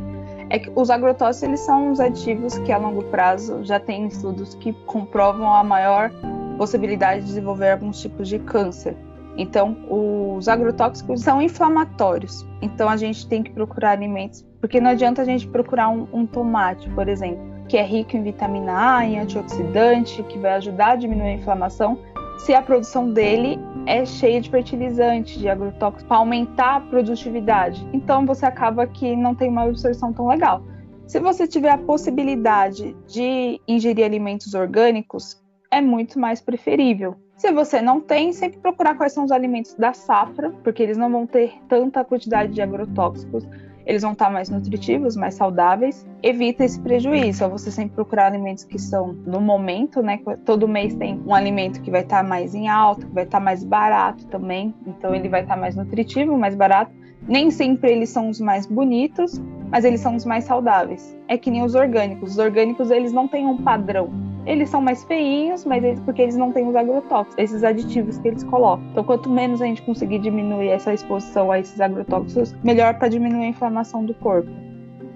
É 0.48 0.58
que 0.58 0.70
os 0.76 0.90
agrotóxicos 0.90 1.48
eles 1.48 1.60
são 1.60 1.90
os 1.90 1.98
aditivos 1.98 2.56
que 2.58 2.70
a 2.70 2.78
longo 2.78 3.02
prazo 3.04 3.64
já 3.64 3.80
tem 3.80 4.06
estudos 4.06 4.54
que 4.54 4.72
comprovam 4.86 5.52
a 5.52 5.64
maior 5.64 6.10
possibilidade 6.56 7.22
de 7.22 7.26
desenvolver 7.26 7.70
alguns 7.70 8.00
tipos 8.00 8.28
de 8.28 8.38
câncer. 8.38 8.96
Então, 9.36 9.76
os 9.90 10.48
agrotóxicos 10.48 11.20
são 11.20 11.42
inflamatórios. 11.42 12.46
Então, 12.62 12.88
a 12.88 12.96
gente 12.96 13.28
tem 13.28 13.42
que 13.42 13.50
procurar 13.50 13.90
alimentos, 13.90 14.46
porque 14.60 14.80
não 14.80 14.90
adianta 14.90 15.22
a 15.22 15.24
gente 15.24 15.46
procurar 15.46 15.90
um, 15.90 16.06
um 16.12 16.26
tomate, 16.26 16.88
por 16.90 17.08
exemplo, 17.08 17.44
que 17.68 17.76
é 17.76 17.82
rico 17.82 18.16
em 18.16 18.22
vitamina 18.22 18.96
A, 18.96 19.04
em 19.04 19.18
antioxidante, 19.18 20.22
que 20.22 20.38
vai 20.38 20.54
ajudar 20.54 20.92
a 20.92 20.96
diminuir 20.96 21.28
a 21.28 21.34
inflamação, 21.34 21.98
se 22.38 22.54
a 22.54 22.62
produção 22.62 23.12
dele 23.12 23.58
é 23.86 24.04
cheia 24.04 24.40
de 24.40 24.50
fertilizante, 24.50 25.38
de 25.38 25.48
agrotóxicos, 25.48 26.06
para 26.06 26.16
aumentar 26.18 26.76
a 26.76 26.80
produtividade. 26.80 27.86
Então 27.92 28.26
você 28.26 28.44
acaba 28.44 28.86
que 28.86 29.14
não 29.16 29.34
tem 29.34 29.48
uma 29.48 29.62
absorção 29.62 30.12
tão 30.12 30.28
legal. 30.28 30.62
Se 31.06 31.20
você 31.20 31.46
tiver 31.46 31.70
a 31.70 31.78
possibilidade 31.78 32.96
de 33.06 33.60
ingerir 33.66 34.04
alimentos 34.04 34.54
orgânicos, 34.54 35.40
é 35.70 35.80
muito 35.80 36.18
mais 36.18 36.40
preferível. 36.40 37.16
Se 37.36 37.52
você 37.52 37.80
não 37.82 38.00
tem, 38.00 38.32
sempre 38.32 38.58
procurar 38.58 38.96
quais 38.96 39.12
são 39.12 39.24
os 39.24 39.30
alimentos 39.30 39.74
da 39.74 39.92
safra, 39.92 40.50
porque 40.64 40.82
eles 40.82 40.96
não 40.96 41.10
vão 41.10 41.26
ter 41.26 41.54
tanta 41.68 42.04
quantidade 42.04 42.52
de 42.52 42.62
agrotóxicos 42.62 43.46
eles 43.86 44.02
vão 44.02 44.12
estar 44.12 44.28
mais 44.30 44.50
nutritivos, 44.50 45.14
mais 45.14 45.34
saudáveis. 45.34 46.04
Evita 46.20 46.64
esse 46.64 46.78
prejuízo. 46.80 47.44
É 47.44 47.48
você 47.48 47.70
sempre 47.70 47.94
procurar 47.94 48.26
alimentos 48.26 48.64
que 48.64 48.80
são 48.80 49.12
no 49.24 49.40
momento, 49.40 50.02
né? 50.02 50.18
Todo 50.44 50.66
mês 50.66 50.94
tem 50.96 51.22
um 51.24 51.32
alimento 51.32 51.80
que 51.80 51.90
vai 51.90 52.02
estar 52.02 52.24
mais 52.24 52.52
em 52.52 52.68
alta, 52.68 53.06
que 53.06 53.12
vai 53.12 53.22
estar 53.22 53.38
mais 53.38 53.62
barato 53.62 54.26
também. 54.26 54.74
Então 54.84 55.14
ele 55.14 55.28
vai 55.28 55.42
estar 55.42 55.56
mais 55.56 55.76
nutritivo, 55.76 56.36
mais 56.36 56.56
barato. 56.56 56.90
Nem 57.28 57.48
sempre 57.50 57.92
eles 57.92 58.10
são 58.10 58.28
os 58.28 58.40
mais 58.40 58.66
bonitos, 58.66 59.40
mas 59.70 59.84
eles 59.84 60.00
são 60.00 60.16
os 60.16 60.24
mais 60.24 60.44
saudáveis. 60.44 61.16
É 61.28 61.38
que 61.38 61.50
nem 61.50 61.62
os 61.62 61.76
orgânicos. 61.76 62.32
Os 62.32 62.38
orgânicos 62.38 62.90
eles 62.90 63.12
não 63.12 63.28
têm 63.28 63.46
um 63.46 63.58
padrão. 63.58 64.25
Eles 64.46 64.70
são 64.70 64.80
mais 64.80 65.02
feinhos, 65.02 65.64
mas 65.64 65.82
eles, 65.82 65.98
porque 66.00 66.22
eles 66.22 66.36
não 66.36 66.52
têm 66.52 66.68
os 66.68 66.76
agrotóxicos, 66.76 67.36
esses 67.36 67.64
aditivos 67.64 68.16
que 68.18 68.28
eles 68.28 68.44
colocam. 68.44 68.86
Então, 68.92 69.02
quanto 69.02 69.28
menos 69.28 69.60
a 69.60 69.66
gente 69.66 69.82
conseguir 69.82 70.20
diminuir 70.20 70.68
essa 70.68 70.94
exposição 70.94 71.50
a 71.50 71.58
esses 71.58 71.80
agrotóxicos, 71.80 72.54
melhor 72.62 72.94
para 72.94 73.08
diminuir 73.08 73.46
a 73.46 73.48
inflamação 73.48 74.04
do 74.04 74.14
corpo. 74.14 74.48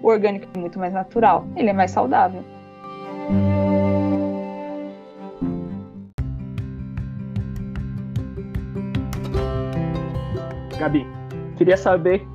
O 0.03 0.09
orgânico 0.09 0.49
é 0.53 0.59
muito 0.59 0.81
mais 0.81 0.93
natural, 0.93 1.47
ele 1.55 1.71
é 1.71 1.73
mais 1.73 1.93
saudável. 1.93 2.43
Gabi, 10.77 11.07
queria 11.57 11.77
saber 11.77 12.27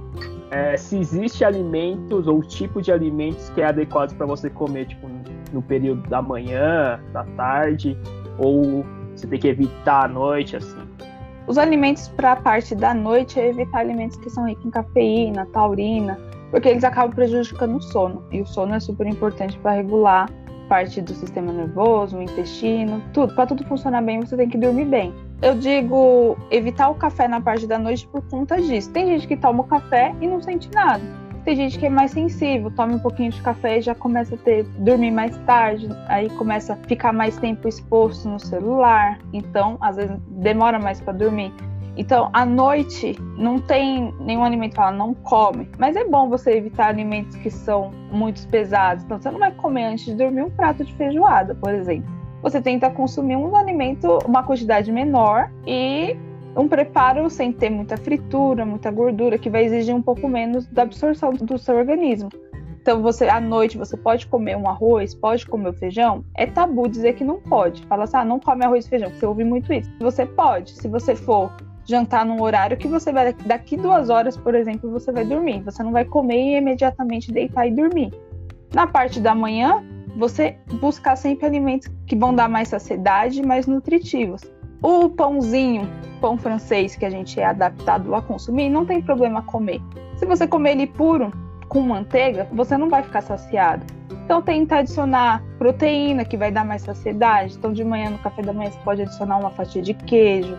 é, 0.49 0.77
se 0.77 0.97
existe 0.97 1.43
alimentos 1.43 2.25
ou 2.27 2.41
tipo 2.41 2.81
de 2.81 2.91
alimentos 2.91 3.49
que 3.49 3.59
é 3.59 3.65
adequado 3.65 4.15
para 4.15 4.25
você 4.25 4.49
comer, 4.49 4.85
tipo, 4.85 5.09
no 5.51 5.61
período 5.61 6.07
da 6.09 6.21
manhã, 6.21 6.99
da 7.13 7.23
tarde, 7.35 7.97
ou 8.37 8.85
você 9.15 9.27
tem 9.27 9.39
que 9.39 9.47
evitar 9.47 10.05
à 10.05 10.07
noite, 10.07 10.55
assim. 10.55 10.77
Os 11.47 11.57
alimentos 11.57 12.07
para 12.07 12.31
a 12.31 12.35
parte 12.35 12.73
da 12.73 12.93
noite 12.93 13.39
é 13.39 13.49
evitar 13.49 13.79
alimentos 13.79 14.17
que 14.17 14.29
são 14.29 14.47
ricos 14.47 14.65
em 14.65 14.71
cafeína, 14.71 15.45
taurina, 15.53 16.19
porque 16.49 16.69
eles 16.69 16.83
acabam 16.83 17.13
prejudicando 17.13 17.77
o 17.77 17.81
sono. 17.81 18.23
E 18.31 18.41
o 18.41 18.45
sono 18.45 18.73
é 18.73 18.79
super 18.79 19.05
importante 19.05 19.57
para 19.59 19.73
regular 19.73 20.29
parte 20.67 20.99
do 21.01 21.13
sistema 21.13 21.51
nervoso, 21.51 22.17
o 22.17 22.21
intestino, 22.21 23.01
tudo. 23.13 23.35
Para 23.35 23.45
tudo 23.45 23.63
funcionar 23.65 24.01
bem, 24.01 24.19
você 24.19 24.35
tem 24.35 24.49
que 24.49 24.57
dormir 24.57 24.85
bem. 24.85 25.13
Eu 25.41 25.55
digo 25.55 26.37
evitar 26.49 26.89
o 26.89 26.95
café 26.95 27.27
na 27.27 27.39
parte 27.39 27.67
da 27.67 27.77
noite 27.77 28.07
por 28.07 28.21
conta 28.23 28.59
disso. 28.59 28.91
Tem 28.91 29.07
gente 29.07 29.27
que 29.27 29.37
toma 29.37 29.61
o 29.61 29.67
café 29.67 30.15
e 30.21 30.27
não 30.27 30.41
sente 30.41 30.69
nada. 30.73 31.03
Tem 31.45 31.55
gente 31.55 31.77
que 31.77 31.85
é 31.85 31.89
mais 31.89 32.09
sensível, 32.09 32.71
toma 32.71 32.95
um 32.95 32.99
pouquinho 32.99 33.29
de 33.31 33.39
café 33.39 33.77
e 33.77 33.81
já 33.81 33.93
começa 33.93 34.33
a 34.33 34.37
ter 34.37 34.63
dormir 34.79 35.11
mais 35.11 35.37
tarde, 35.45 35.87
aí 36.07 36.27
começa 36.31 36.73
a 36.73 36.75
ficar 36.75 37.13
mais 37.13 37.37
tempo 37.37 37.67
exposto 37.67 38.27
no 38.27 38.39
celular, 38.39 39.19
então 39.31 39.77
às 39.79 39.95
vezes 39.95 40.17
demora 40.27 40.79
mais 40.79 40.99
para 40.99 41.13
dormir. 41.13 41.53
Então, 41.95 42.31
à 42.33 42.45
noite, 42.45 43.15
não 43.37 43.59
tem 43.59 44.11
nenhum 44.19 44.43
alimento 44.43 44.71
que 44.71 44.75
fala 44.77 44.91
não 44.91 45.13
come. 45.13 45.69
Mas 45.77 45.95
é 45.95 46.03
bom 46.03 46.27
você 46.27 46.57
evitar 46.57 46.87
alimentos 46.87 47.37
que 47.37 47.49
são 47.49 47.91
muito 48.11 48.45
pesados. 48.47 49.05
Então, 49.05 49.21
você 49.21 49.31
não 49.31 49.39
vai 49.39 49.51
comer 49.51 49.85
antes 49.85 50.05
de 50.05 50.15
dormir 50.15 50.41
um 50.41 50.49
prato 50.49 50.83
de 50.83 50.93
feijoada, 50.95 51.55
por 51.55 51.73
exemplo. 51.73 52.09
Você 52.41 52.59
tenta 52.59 52.89
consumir 52.89 53.37
um 53.37 53.55
alimento, 53.55 54.19
uma 54.25 54.43
quantidade 54.43 54.91
menor 54.91 55.49
e 55.65 56.17
um 56.55 56.67
preparo 56.67 57.29
sem 57.29 57.51
ter 57.51 57.69
muita 57.69 57.97
fritura, 57.97 58.65
muita 58.65 58.89
gordura, 58.89 59.37
que 59.37 59.49
vai 59.49 59.65
exigir 59.65 59.93
um 59.93 60.01
pouco 60.01 60.27
menos 60.27 60.65
da 60.67 60.83
absorção 60.83 61.33
do 61.33 61.57
seu 61.57 61.75
organismo. 61.75 62.29
Então, 62.81 63.01
você 63.01 63.27
à 63.27 63.41
noite 63.41 63.79
você 63.79 63.97
pode 63.97 64.27
comer 64.27 64.55
um 64.55 64.69
arroz, 64.69 65.15
pode 65.15 65.45
comer 65.47 65.73
feijão. 65.73 66.23
É 66.35 66.45
tabu 66.45 66.87
dizer 66.87 67.13
que 67.13 67.23
não 67.23 67.39
pode. 67.39 67.83
Fala 67.87 68.03
assim, 68.03 68.17
ah, 68.17 68.23
não 68.23 68.39
come 68.39 68.63
arroz 68.63 68.85
e 68.85 68.89
feijão. 68.89 69.09
Você 69.09 69.25
ouve 69.25 69.43
muito 69.43 69.73
isso. 69.73 69.91
Você 69.99 70.23
pode, 70.25 70.71
se 70.71 70.87
você 70.87 71.15
for 71.15 71.51
jantar 71.83 72.23
num 72.25 72.41
horário 72.41 72.77
que 72.77 72.87
você 72.87 73.11
vai 73.11 73.33
daqui 73.33 73.75
duas 73.75 74.09
horas, 74.09 74.37
por 74.37 74.53
exemplo, 74.53 74.91
você 74.91 75.11
vai 75.11 75.25
dormir. 75.25 75.63
Você 75.63 75.81
não 75.81 75.91
vai 75.91 76.05
comer 76.05 76.37
e 76.37 76.57
imediatamente 76.57 77.31
deitar 77.31 77.67
e 77.67 77.71
dormir. 77.71 78.13
Na 78.71 78.85
parte 78.85 79.19
da 79.19 79.33
manhã, 79.33 79.83
você 80.15 80.55
buscar 80.79 81.15
sempre 81.15 81.45
alimentos 81.45 81.89
que 82.05 82.15
vão 82.15 82.35
dar 82.35 82.47
mais 82.47 82.69
saciedade, 82.69 83.41
mais 83.41 83.65
nutritivos. 83.65 84.41
O 84.81 85.09
pãozinho, 85.09 85.89
pão 86.21 86.37
francês 86.37 86.95
que 86.95 87.05
a 87.05 87.09
gente 87.09 87.39
é 87.39 87.45
adaptado 87.45 88.13
a 88.13 88.21
consumir, 88.21 88.69
não 88.69 88.85
tem 88.85 89.01
problema 89.01 89.41
comer. 89.41 89.81
Se 90.17 90.25
você 90.25 90.47
comer 90.47 90.71
ele 90.71 90.87
puro, 90.87 91.31
com 91.67 91.81
manteiga, 91.81 92.47
você 92.51 92.77
não 92.77 92.89
vai 92.89 93.03
ficar 93.03 93.21
saciado. 93.21 93.85
Então 94.23 94.41
tenta 94.41 94.77
adicionar 94.77 95.43
proteína 95.57 96.25
que 96.25 96.37
vai 96.37 96.51
dar 96.51 96.65
mais 96.65 96.83
saciedade. 96.83 97.55
Então 97.57 97.73
de 97.73 97.83
manhã 97.83 98.09
no 98.09 98.17
café 98.19 98.41
da 98.41 98.53
manhã 98.53 98.71
você 98.71 98.79
pode 98.79 99.01
adicionar 99.01 99.37
uma 99.37 99.51
fatia 99.51 99.81
de 99.81 99.93
queijo, 99.93 100.57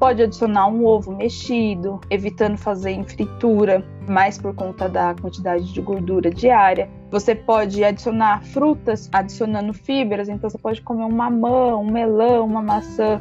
Pode 0.00 0.22
adicionar 0.22 0.66
um 0.66 0.86
ovo 0.86 1.14
mexido, 1.14 2.00
evitando 2.08 2.56
fazer 2.56 2.92
em 2.92 3.04
fritura, 3.04 3.84
mais 4.08 4.38
por 4.38 4.54
conta 4.54 4.88
da 4.88 5.14
quantidade 5.14 5.70
de 5.74 5.80
gordura 5.82 6.30
diária. 6.30 6.88
Você 7.10 7.34
pode 7.34 7.84
adicionar 7.84 8.42
frutas, 8.42 9.10
adicionando 9.12 9.74
fibras, 9.74 10.30
então 10.30 10.48
você 10.48 10.56
pode 10.56 10.80
comer 10.80 11.04
um 11.04 11.12
mamão, 11.12 11.82
um 11.82 11.90
melão, 11.90 12.46
uma 12.46 12.62
maçã 12.62 13.20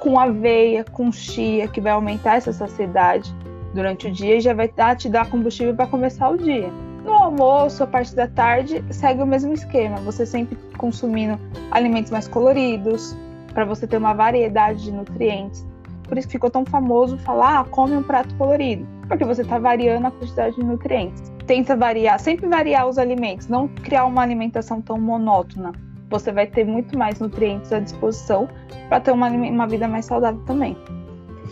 com 0.00 0.18
aveia, 0.18 0.84
com 0.84 1.10
chia, 1.12 1.68
que 1.68 1.80
vai 1.80 1.92
aumentar 1.92 2.36
essa 2.36 2.52
saciedade 2.52 3.34
durante 3.74 4.08
o 4.08 4.12
dia 4.12 4.36
e 4.36 4.40
já 4.40 4.52
vai 4.54 4.68
te 4.96 5.08
dar 5.08 5.28
combustível 5.30 5.74
para 5.74 5.86
começar 5.86 6.28
o 6.28 6.36
dia. 6.36 6.70
No 7.04 7.12
almoço, 7.12 7.82
a 7.82 7.86
parte 7.86 8.14
da 8.14 8.28
tarde, 8.28 8.84
segue 8.90 9.22
o 9.22 9.26
mesmo 9.26 9.52
esquema. 9.52 9.96
Você 9.98 10.24
sempre 10.24 10.56
consumindo 10.76 11.38
alimentos 11.70 12.10
mais 12.12 12.28
coloridos, 12.28 13.16
para 13.52 13.64
você 13.64 13.86
ter 13.86 13.96
uma 13.96 14.14
variedade 14.14 14.84
de 14.84 14.92
nutrientes 14.92 15.66
por 16.12 16.18
isso 16.18 16.28
que 16.28 16.32
ficou 16.32 16.50
tão 16.50 16.62
famoso 16.66 17.16
falar, 17.16 17.60
ah, 17.60 17.64
come 17.64 17.96
um 17.96 18.02
prato 18.02 18.34
colorido, 18.34 18.86
porque 19.08 19.24
você 19.24 19.40
está 19.40 19.58
variando 19.58 20.08
a 20.08 20.10
quantidade 20.10 20.56
de 20.56 20.62
nutrientes. 20.62 21.22
Tenta 21.46 21.74
variar, 21.74 22.20
sempre 22.20 22.46
variar 22.46 22.86
os 22.86 22.98
alimentos, 22.98 23.48
não 23.48 23.66
criar 23.66 24.04
uma 24.04 24.20
alimentação 24.20 24.82
tão 24.82 25.00
monótona. 25.00 25.72
Você 26.12 26.30
vai 26.30 26.46
ter 26.46 26.64
muito 26.64 26.96
mais 26.96 27.18
nutrientes 27.18 27.72
à 27.72 27.80
disposição 27.80 28.48
para 28.88 29.00
ter 29.00 29.10
uma, 29.10 29.28
uma 29.28 29.66
vida 29.66 29.88
mais 29.88 30.04
saudável 30.04 30.40
também 30.46 30.76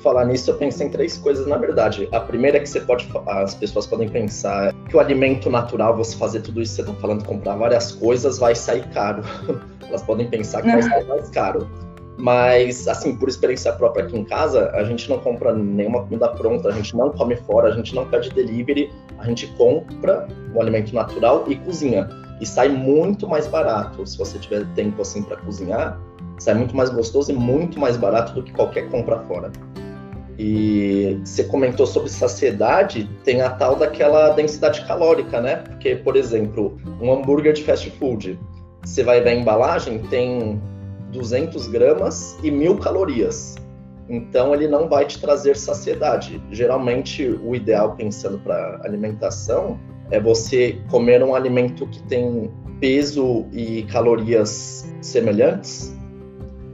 falar 0.02 0.24
nisso, 0.24 0.50
eu 0.50 0.56
pensei 0.56 0.86
em 0.86 0.90
três 0.90 1.18
coisas, 1.18 1.46
na 1.46 1.56
verdade. 1.56 2.08
A 2.12 2.20
primeira 2.20 2.56
é 2.56 2.60
que 2.60 2.68
você 2.68 2.80
pode, 2.80 3.08
as 3.26 3.54
pessoas 3.54 3.86
podem 3.86 4.08
pensar 4.08 4.74
que 4.88 4.96
o 4.96 5.00
alimento 5.00 5.50
natural, 5.50 5.96
você 5.96 6.16
fazer 6.16 6.40
tudo 6.40 6.60
isso 6.60 6.74
você 6.74 6.80
está 6.82 6.94
falando, 6.94 7.24
comprar 7.24 7.56
várias 7.56 7.92
coisas, 7.92 8.38
vai 8.38 8.54
sair 8.54 8.88
caro. 8.90 9.22
Elas 9.86 10.02
podem 10.02 10.28
pensar 10.28 10.62
que 10.62 10.70
vai 10.70 10.82
sair 10.82 11.06
mais 11.06 11.28
caro. 11.30 11.68
Mas, 12.16 12.86
assim, 12.86 13.16
por 13.16 13.28
experiência 13.28 13.72
própria 13.72 14.04
aqui 14.04 14.16
em 14.16 14.24
casa, 14.24 14.70
a 14.74 14.84
gente 14.84 15.08
não 15.08 15.18
compra 15.18 15.54
nenhuma 15.54 16.02
comida 16.02 16.28
pronta, 16.28 16.68
a 16.68 16.72
gente 16.72 16.94
não 16.94 17.10
come 17.10 17.34
fora, 17.34 17.68
a 17.68 17.72
gente 17.72 17.94
não 17.94 18.06
pede 18.06 18.30
delivery, 18.30 18.90
a 19.18 19.24
gente 19.24 19.46
compra 19.56 20.28
o 20.54 20.60
alimento 20.60 20.94
natural 20.94 21.44
e 21.48 21.56
cozinha. 21.56 22.08
E 22.40 22.47
sai 22.47 22.68
muito 22.68 23.28
mais 23.28 23.47
barato. 23.47 24.06
Se 24.06 24.16
você 24.16 24.38
tiver 24.38 24.66
tempo 24.75 25.02
assim 25.02 25.23
para 25.23 25.37
cozinhar, 25.37 26.00
sai 26.38 26.54
muito 26.54 26.75
mais 26.75 26.90
gostoso 26.90 27.30
e 27.30 27.35
muito 27.35 27.78
mais 27.78 27.97
barato 27.97 28.32
do 28.32 28.42
que 28.42 28.52
qualquer 28.52 28.88
compra 28.88 29.18
fora. 29.20 29.52
E 30.38 31.20
você 31.23 31.44
comentou 31.44 31.87
sobre 31.87 32.09
saciedade, 32.09 33.09
tem 33.25 33.42
a 33.42 33.50
tal 33.50 33.76
daquela 33.76 34.30
densidade 34.30 34.87
calórica, 34.87 35.38
né? 35.38 35.56
Porque, 35.56 35.97
por 35.97 36.16
exemplo, 36.16 36.78
um 36.99 37.12
hambúrguer 37.12 37.52
de 37.52 37.62
fast 37.62 37.90
food, 37.90 38.40
você 38.82 39.02
vai 39.02 39.20
ver 39.20 39.30
a 39.30 39.35
embalagem, 39.35 39.99
tem 39.99 40.59
200 41.12 41.66
gramas 41.68 42.38
e 42.42 42.50
1000 42.50 42.78
calorias. 42.78 43.56
Então 44.09 44.54
ele 44.54 44.66
não 44.66 44.88
vai 44.88 45.04
te 45.04 45.20
trazer 45.20 45.56
saciedade. 45.56 46.42
Geralmente 46.50 47.38
o 47.44 47.54
ideal 47.54 47.94
pensando 47.94 48.38
para 48.38 48.80
alimentação 48.82 49.78
é 50.10 50.20
você 50.20 50.78
comer 50.90 51.22
um 51.22 51.34
alimento 51.34 51.86
que 51.86 52.02
tem 52.04 52.50
peso 52.80 53.46
e 53.52 53.82
calorias 53.84 54.90
semelhantes 55.00 55.94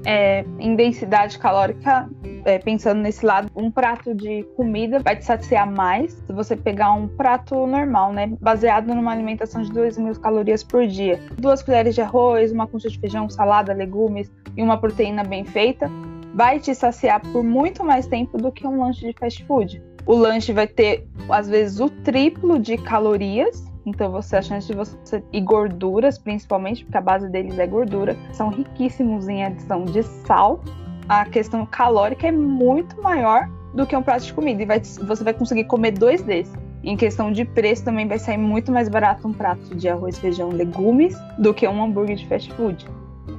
é, 0.06 0.44
em 0.60 0.76
densidade 0.76 1.36
calórica, 1.36 2.08
é, 2.44 2.60
pensando 2.60 3.00
nesse 3.00 3.26
lado, 3.26 3.50
um 3.56 3.72
prato 3.72 4.14
de 4.14 4.44
comida 4.56 5.00
vai 5.00 5.16
te 5.16 5.24
saciar 5.24 5.68
mais 5.68 6.12
se 6.12 6.32
você 6.32 6.56
pegar 6.56 6.92
um 6.92 7.08
prato 7.08 7.66
normal, 7.66 8.12
né? 8.12 8.32
Baseado 8.40 8.94
numa 8.94 9.10
alimentação 9.10 9.62
de 9.62 9.72
2 9.72 9.98
mil 9.98 10.14
calorias 10.20 10.62
por 10.62 10.86
dia. 10.86 11.20
Duas 11.36 11.60
colheres 11.60 11.96
de 11.96 12.02
arroz, 12.02 12.52
uma 12.52 12.68
concha 12.68 12.88
de 12.88 13.00
feijão, 13.00 13.28
salada, 13.28 13.74
legumes 13.74 14.30
e 14.56 14.62
uma 14.62 14.78
proteína 14.78 15.24
bem 15.24 15.44
feita, 15.44 15.90
vai 16.32 16.60
te 16.60 16.72
saciar 16.72 17.20
por 17.20 17.42
muito 17.42 17.82
mais 17.82 18.06
tempo 18.06 18.38
do 18.38 18.52
que 18.52 18.64
um 18.64 18.80
lanche 18.80 19.08
de 19.08 19.12
fast 19.18 19.44
food. 19.44 19.82
O 20.06 20.14
lanche 20.14 20.52
vai 20.52 20.66
ter, 20.66 21.06
às 21.28 21.48
vezes, 21.48 21.80
o 21.80 21.90
triplo 21.90 22.58
de 22.58 22.78
calorias 22.78 23.66
então 23.86 24.10
você 24.10 24.36
a 24.36 24.42
chance 24.42 24.66
de 24.66 24.74
você 24.74 25.22
e 25.32 25.40
gorduras, 25.40 26.18
principalmente, 26.18 26.84
porque 26.84 26.98
a 26.98 27.00
base 27.00 27.28
deles 27.30 27.56
é 27.56 27.66
gordura, 27.66 28.16
são 28.32 28.48
riquíssimos 28.48 29.28
em 29.28 29.44
adição 29.44 29.84
de 29.84 30.02
sal. 30.02 30.60
A 31.08 31.24
questão 31.24 31.64
calórica 31.64 32.26
é 32.26 32.32
muito 32.32 33.00
maior 33.00 33.48
do 33.72 33.86
que 33.86 33.94
um 33.94 34.02
prato 34.02 34.24
de 34.24 34.34
comida 34.34 34.60
e 34.60 34.66
vai, 34.66 34.80
você 34.80 35.22
vai 35.22 35.32
conseguir 35.32 35.64
comer 35.64 35.92
dois 35.92 36.20
desses. 36.22 36.52
Em 36.82 36.96
questão 36.96 37.30
de 37.30 37.44
preço, 37.44 37.84
também 37.84 38.08
vai 38.08 38.18
sair 38.18 38.38
muito 38.38 38.72
mais 38.72 38.88
barato 38.88 39.26
um 39.26 39.32
prato 39.32 39.74
de 39.74 39.88
arroz, 39.88 40.18
feijão, 40.18 40.48
legumes 40.48 41.16
do 41.38 41.54
que 41.54 41.66
um 41.66 41.82
hambúrguer 41.82 42.16
de 42.16 42.26
fast 42.26 42.52
food. 42.54 42.86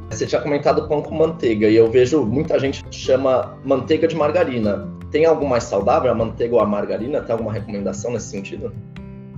Você 0.10 0.26
tinha 0.26 0.42
comentado 0.42 0.88
pão 0.88 1.02
com 1.02 1.14
manteiga 1.16 1.68
e 1.68 1.76
eu 1.76 1.92
vejo 1.92 2.26
muita 2.26 2.58
gente 2.58 2.84
chama 2.90 3.58
manteiga 3.66 4.08
de 4.08 4.16
margarina. 4.16 4.97
Tem 5.18 5.26
algo 5.26 5.50
mais 5.50 5.64
saudável, 5.64 6.12
a 6.12 6.14
manteiga 6.14 6.54
ou 6.54 6.62
a 6.62 6.66
margarina? 6.68 7.20
Tem 7.22 7.34
alguma 7.34 7.52
recomendação 7.52 8.12
nesse 8.12 8.28
sentido? 8.28 8.72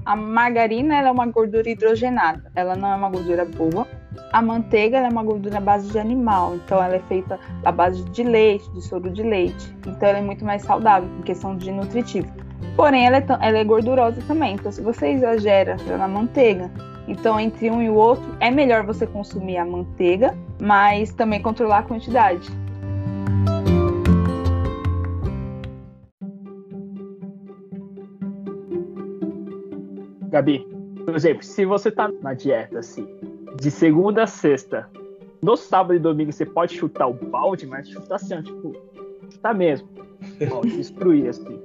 A 0.06 0.14
margarina 0.14 0.94
é 0.94 1.10
uma 1.10 1.26
gordura 1.26 1.70
hidrogenada, 1.70 2.52
ela 2.54 2.76
não 2.76 2.92
é 2.92 2.96
uma 2.98 3.10
gordura 3.10 3.46
boa. 3.46 3.88
A 4.34 4.42
manteiga 4.42 4.98
é 4.98 5.08
uma 5.08 5.24
gordura 5.24 5.58
à 5.58 5.62
base 5.62 5.90
de 5.90 5.98
animal, 5.98 6.56
então 6.56 6.84
ela 6.84 6.96
é 6.96 7.00
feita 7.08 7.40
à 7.64 7.72
base 7.72 8.04
de 8.10 8.24
leite, 8.24 8.70
de 8.72 8.82
soro 8.82 9.10
de 9.10 9.24
leite. 9.24 9.74
Então 9.88 10.10
ela 10.10 10.18
é 10.18 10.22
muito 10.22 10.44
mais 10.44 10.64
saudável 10.64 11.08
em 11.18 11.22
questão 11.22 11.56
de 11.56 11.72
nutritivo. 11.72 12.28
Porém, 12.76 13.06
ela 13.08 13.16
é, 13.16 13.26
ela 13.40 13.58
é 13.60 13.64
gordurosa 13.64 14.22
também. 14.28 14.56
Então, 14.56 14.74
se 14.74 14.82
você 14.82 15.12
exagera 15.12 15.78
na 15.98 16.10
manteiga, 16.10 16.70
então 17.08 17.40
entre 17.40 17.72
um 17.72 17.82
e 17.82 17.90
o 17.90 17.96
outro, 17.96 18.36
é 18.42 18.52
melhor 18.52 18.86
você 18.86 19.08
consumir 19.08 19.56
a 19.56 19.66
manteiga, 19.66 20.38
mas 20.60 21.14
também 21.14 21.42
controlar 21.42 21.78
a 21.78 21.84
quantidade. 21.84 22.50
Gabi, 30.40 30.66
por 31.04 31.14
exemplo, 31.16 31.44
se 31.44 31.66
você 31.66 31.92
tá 31.92 32.10
na 32.22 32.34
dieta 32.34 32.80
assim, 32.80 33.06
de 33.60 33.70
segunda 33.70 34.24
a 34.24 34.28
sexta, 34.28 34.90
no 35.42 35.58
sábado 35.58 35.96
e 35.96 36.00
domingo 36.00 36.32
você 36.32 36.46
pode 36.46 36.78
chutar 36.78 37.08
o 37.08 37.14
balde, 37.14 37.68
mas 37.68 37.90
chutar 37.90 38.16
assim, 38.16 38.36
ó, 38.36 38.42
tipo, 38.42 38.74
chutar 39.30 39.54
mesmo. 39.54 39.90
Bom, 40.48 40.62
destruir, 40.64 41.28
assim. 41.28 41.60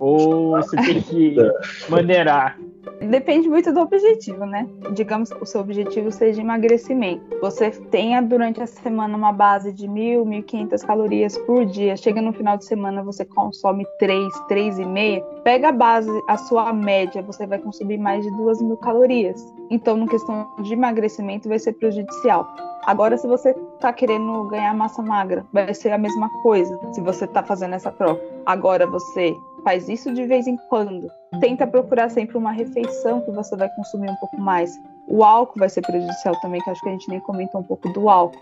Ou 0.00 0.56
você 0.56 0.76
tem 0.76 1.02
que 1.02 1.36
maneirar. 1.88 2.58
Depende 3.00 3.48
muito 3.48 3.72
do 3.72 3.80
objetivo, 3.80 4.46
né? 4.46 4.66
Digamos 4.92 5.30
que 5.30 5.42
o 5.42 5.46
seu 5.46 5.60
objetivo 5.60 6.10
seja 6.10 6.40
emagrecimento. 6.40 7.24
Você 7.40 7.70
tenha 7.70 8.20
durante 8.20 8.60
a 8.60 8.66
semana 8.66 9.16
uma 9.16 9.32
base 9.32 9.72
de 9.72 9.86
1.000, 9.86 10.24
1.500 10.24 10.86
calorias 10.86 11.38
por 11.38 11.64
dia. 11.66 11.96
Chega 11.96 12.22
no 12.22 12.32
final 12.32 12.56
de 12.56 12.64
semana, 12.64 13.02
você 13.02 13.24
consome 13.24 13.86
3, 13.98 14.32
3,5. 14.48 15.42
Pega 15.42 15.68
a 15.68 15.72
base, 15.72 16.10
a 16.28 16.36
sua 16.36 16.72
média, 16.72 17.22
você 17.22 17.46
vai 17.46 17.58
consumir 17.58 17.98
mais 17.98 18.24
de 18.24 18.30
2.000 18.32 18.76
calorias. 18.78 19.54
Então, 19.70 19.96
no 19.96 20.06
questão 20.06 20.46
de 20.62 20.72
emagrecimento, 20.72 21.48
vai 21.48 21.58
ser 21.58 21.74
prejudicial. 21.74 22.48
Agora, 22.86 23.18
se 23.18 23.26
você 23.26 23.50
está 23.74 23.92
querendo 23.92 24.44
ganhar 24.44 24.72
massa 24.72 25.02
magra, 25.02 25.44
vai 25.52 25.74
ser 25.74 25.90
a 25.90 25.98
mesma 25.98 26.30
coisa 26.40 26.78
se 26.92 27.00
você 27.00 27.24
está 27.24 27.42
fazendo 27.42 27.74
essa 27.74 27.90
troca. 27.90 28.22
Agora, 28.46 28.86
você 28.86 29.34
faz 29.64 29.88
isso 29.88 30.14
de 30.14 30.24
vez 30.24 30.46
em 30.46 30.56
quando. 30.68 31.10
Tenta 31.40 31.66
procurar 31.66 32.08
sempre 32.08 32.38
uma 32.38 32.52
refeição 32.52 33.20
que 33.22 33.32
você 33.32 33.56
vai 33.56 33.68
consumir 33.70 34.08
um 34.08 34.14
pouco 34.14 34.40
mais. 34.40 34.80
O 35.08 35.24
álcool 35.24 35.58
vai 35.58 35.68
ser 35.68 35.82
prejudicial 35.82 36.38
também, 36.40 36.60
que 36.60 36.70
acho 36.70 36.80
que 36.80 36.88
a 36.88 36.92
gente 36.92 37.08
nem 37.08 37.18
comentou 37.18 37.60
um 37.60 37.64
pouco 37.64 37.88
do 37.88 38.08
álcool. 38.08 38.40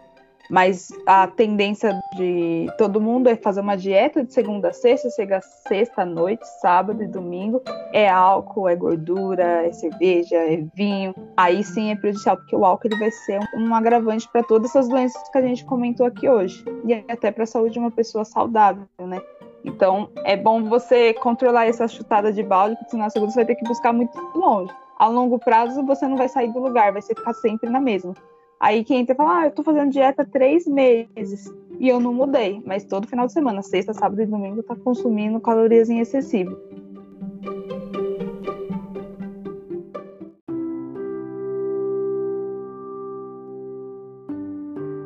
Mas 0.51 0.93
a 1.07 1.27
tendência 1.27 1.99
de 2.17 2.67
todo 2.77 3.01
mundo 3.01 3.29
é 3.29 3.37
fazer 3.37 3.61
uma 3.61 3.77
dieta 3.77 4.23
de 4.25 4.33
segunda 4.33 4.69
a 4.69 4.73
sexta, 4.73 5.09
chega 5.11 5.41
sexta 5.41 6.05
noite, 6.05 6.45
sábado 6.61 7.03
e 7.03 7.07
domingo, 7.07 7.63
é 7.93 8.09
álcool, 8.09 8.69
é 8.69 8.77
gordura, 8.77 9.67
é 9.67 9.73
cerveja, 9.73 10.37
é 10.37 10.65
vinho. 10.75 11.15
Aí 11.37 11.65
sim 11.65 11.91
é 11.91 11.97
prejudicial, 11.97 12.37
porque 12.37 12.55
o 12.55 12.65
álcool 12.65 12.89
ele 12.89 12.99
vai 12.99 13.11
ser 13.11 13.41
um 13.57 13.75
agravante 13.75 14.29
para 14.31 14.43
todas 14.43 14.71
essas 14.71 14.89
doenças 14.89 15.23
que 15.31 15.39
a 15.39 15.43
gente 15.43 15.65
comentou 15.65 16.07
aqui 16.07 16.29
hoje. 16.29 16.65
E 16.85 16.95
até 17.11 17.31
para 17.31 17.45
a 17.45 17.47
saúde 17.47 17.75
de 17.75 17.79
uma 17.79 17.91
pessoa 17.91 18.25
saudável, 18.25 18.85
né? 18.99 19.21
Então, 19.65 20.11
é 20.25 20.37
bom 20.37 20.65
você 20.65 21.15
controlar 21.15 21.67
essa 21.67 21.89
chutada 21.89 22.31
de 22.31 22.43
balde, 22.43 22.77
porque 22.77 22.91
senão 22.91 23.09
você 23.09 23.35
vai 23.35 23.47
ter 23.47 23.55
que 23.55 23.65
buscar 23.65 23.95
muito 23.95 24.19
longe. 24.35 24.71
A 24.99 25.09
longo 25.09 25.39
prazo, 25.39 25.83
você 25.85 26.07
não 26.07 26.17
vai 26.17 26.29
sair 26.29 26.53
do 26.53 26.61
lugar, 26.61 26.93
vai 26.93 27.01
ficar 27.01 27.33
sempre 27.35 27.71
na 27.71 27.81
mesma. 27.81 28.15
Aí 28.65 28.83
quem 28.83 29.01
entra 29.01 29.15
fala, 29.15 29.41
ah, 29.41 29.45
eu 29.45 29.51
tô 29.51 29.63
fazendo 29.63 29.91
dieta 29.91 30.25
três 30.25 30.67
meses 30.67 31.53
e 31.79 31.87
eu 31.87 32.01
não 32.01 32.15
mudei, 32.15 32.63
mas 32.65 32.83
todo 32.83 33.07
final 33.07 33.27
de 33.27 33.35
semana, 33.35 33.61
sexta, 33.61 33.93
sábado 33.93 34.23
e 34.23 34.25
domingo, 34.25 34.63
tá 34.63 34.75
consumindo 34.75 35.39
calorias 35.39 35.91
em 35.91 36.01
excessivo. 36.01 36.59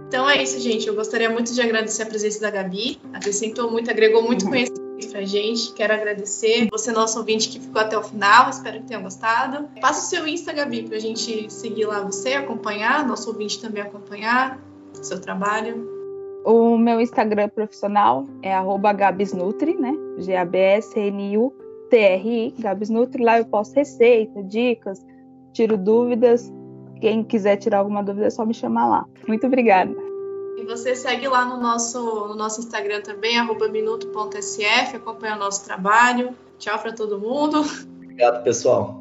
Então 0.07 0.31
é 0.31 0.41
isso, 0.41 0.61
gente. 0.61 0.87
Eu 0.87 0.95
gostaria 0.95 1.29
muito 1.29 1.53
de 1.53 1.61
agradecer 1.61 2.05
a 2.05 2.07
presença 2.07 2.41
da 2.41 2.53
Gabi. 2.53 3.01
Acrescentou 3.13 3.73
muito, 3.73 3.91
agregou 3.91 4.23
muito 4.23 4.45
uhum. 4.45 4.53
Conhecimento 4.99 5.11
pra 5.11 5.23
gente. 5.25 5.73
Quero 5.73 5.95
agradecer 5.95 6.69
você, 6.71 6.91
nosso 6.93 7.19
ouvinte, 7.19 7.49
que 7.49 7.61
ficou 7.61 7.81
até 7.81 7.97
o 7.97 8.03
final. 8.03 8.51
Espero 8.51 8.81
que 8.81 8.87
tenham 8.87 9.03
gostado. 9.03 9.69
Passa 9.81 10.01
o 10.01 10.11
seu 10.11 10.27
Insta, 10.27 10.53
Gabi, 10.53 10.83
pra 10.83 10.99
gente 10.99 11.49
seguir 11.51 11.87
lá 11.87 12.01
você, 12.01 12.35
acompanhar, 12.35 13.07
nosso 13.07 13.31
ouvinte 13.31 13.61
também 13.61 13.83
acompanhar 13.83 14.61
seu 14.95 15.21
trabalho. 15.21 15.97
O 16.45 16.77
meu 16.77 17.01
Instagram 17.01 17.49
profissional 17.49 18.27
é 18.43 18.53
gabisnutri, 18.97 19.77
né? 19.77 19.95
G-A-B-S-N-U-T-R-I, 20.19 20.95
Gabisnutri. 22.59 23.23
Lá 23.23 23.39
eu 23.39 23.45
posto 23.45 23.75
receita, 23.75 24.43
dicas, 24.43 25.05
tiro 25.53 25.77
dúvidas. 25.77 26.53
Quem 27.01 27.23
quiser 27.23 27.57
tirar 27.57 27.79
alguma 27.79 28.03
dúvida 28.03 28.27
é 28.27 28.31
só 28.31 28.45
me 28.45 28.55
chamar 28.55 28.89
lá. 28.89 29.07
Muito 29.27 29.47
obrigada. 29.47 29.95
E 30.59 30.65
você 30.65 30.97
segue 30.97 31.29
lá 31.29 31.45
no 31.45 31.57
nosso, 31.57 32.27
no 32.27 32.35
nosso 32.35 32.59
Instagram 32.59 33.01
também, 33.01 33.39
minuto.sf, 33.69 34.97
acompanha 34.97 35.37
o 35.37 35.39
nosso 35.39 35.65
trabalho. 35.65 36.35
Tchau 36.59 36.77
para 36.81 36.93
todo 36.93 37.21
mundo. 37.21 37.63
Obrigado, 38.03 38.43
pessoal. 38.43 39.01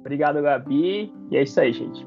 Obrigado, 0.00 0.42
Gabi. 0.42 1.12
E 1.30 1.36
é 1.36 1.44
isso 1.44 1.60
aí, 1.60 1.72
gente. 1.72 2.04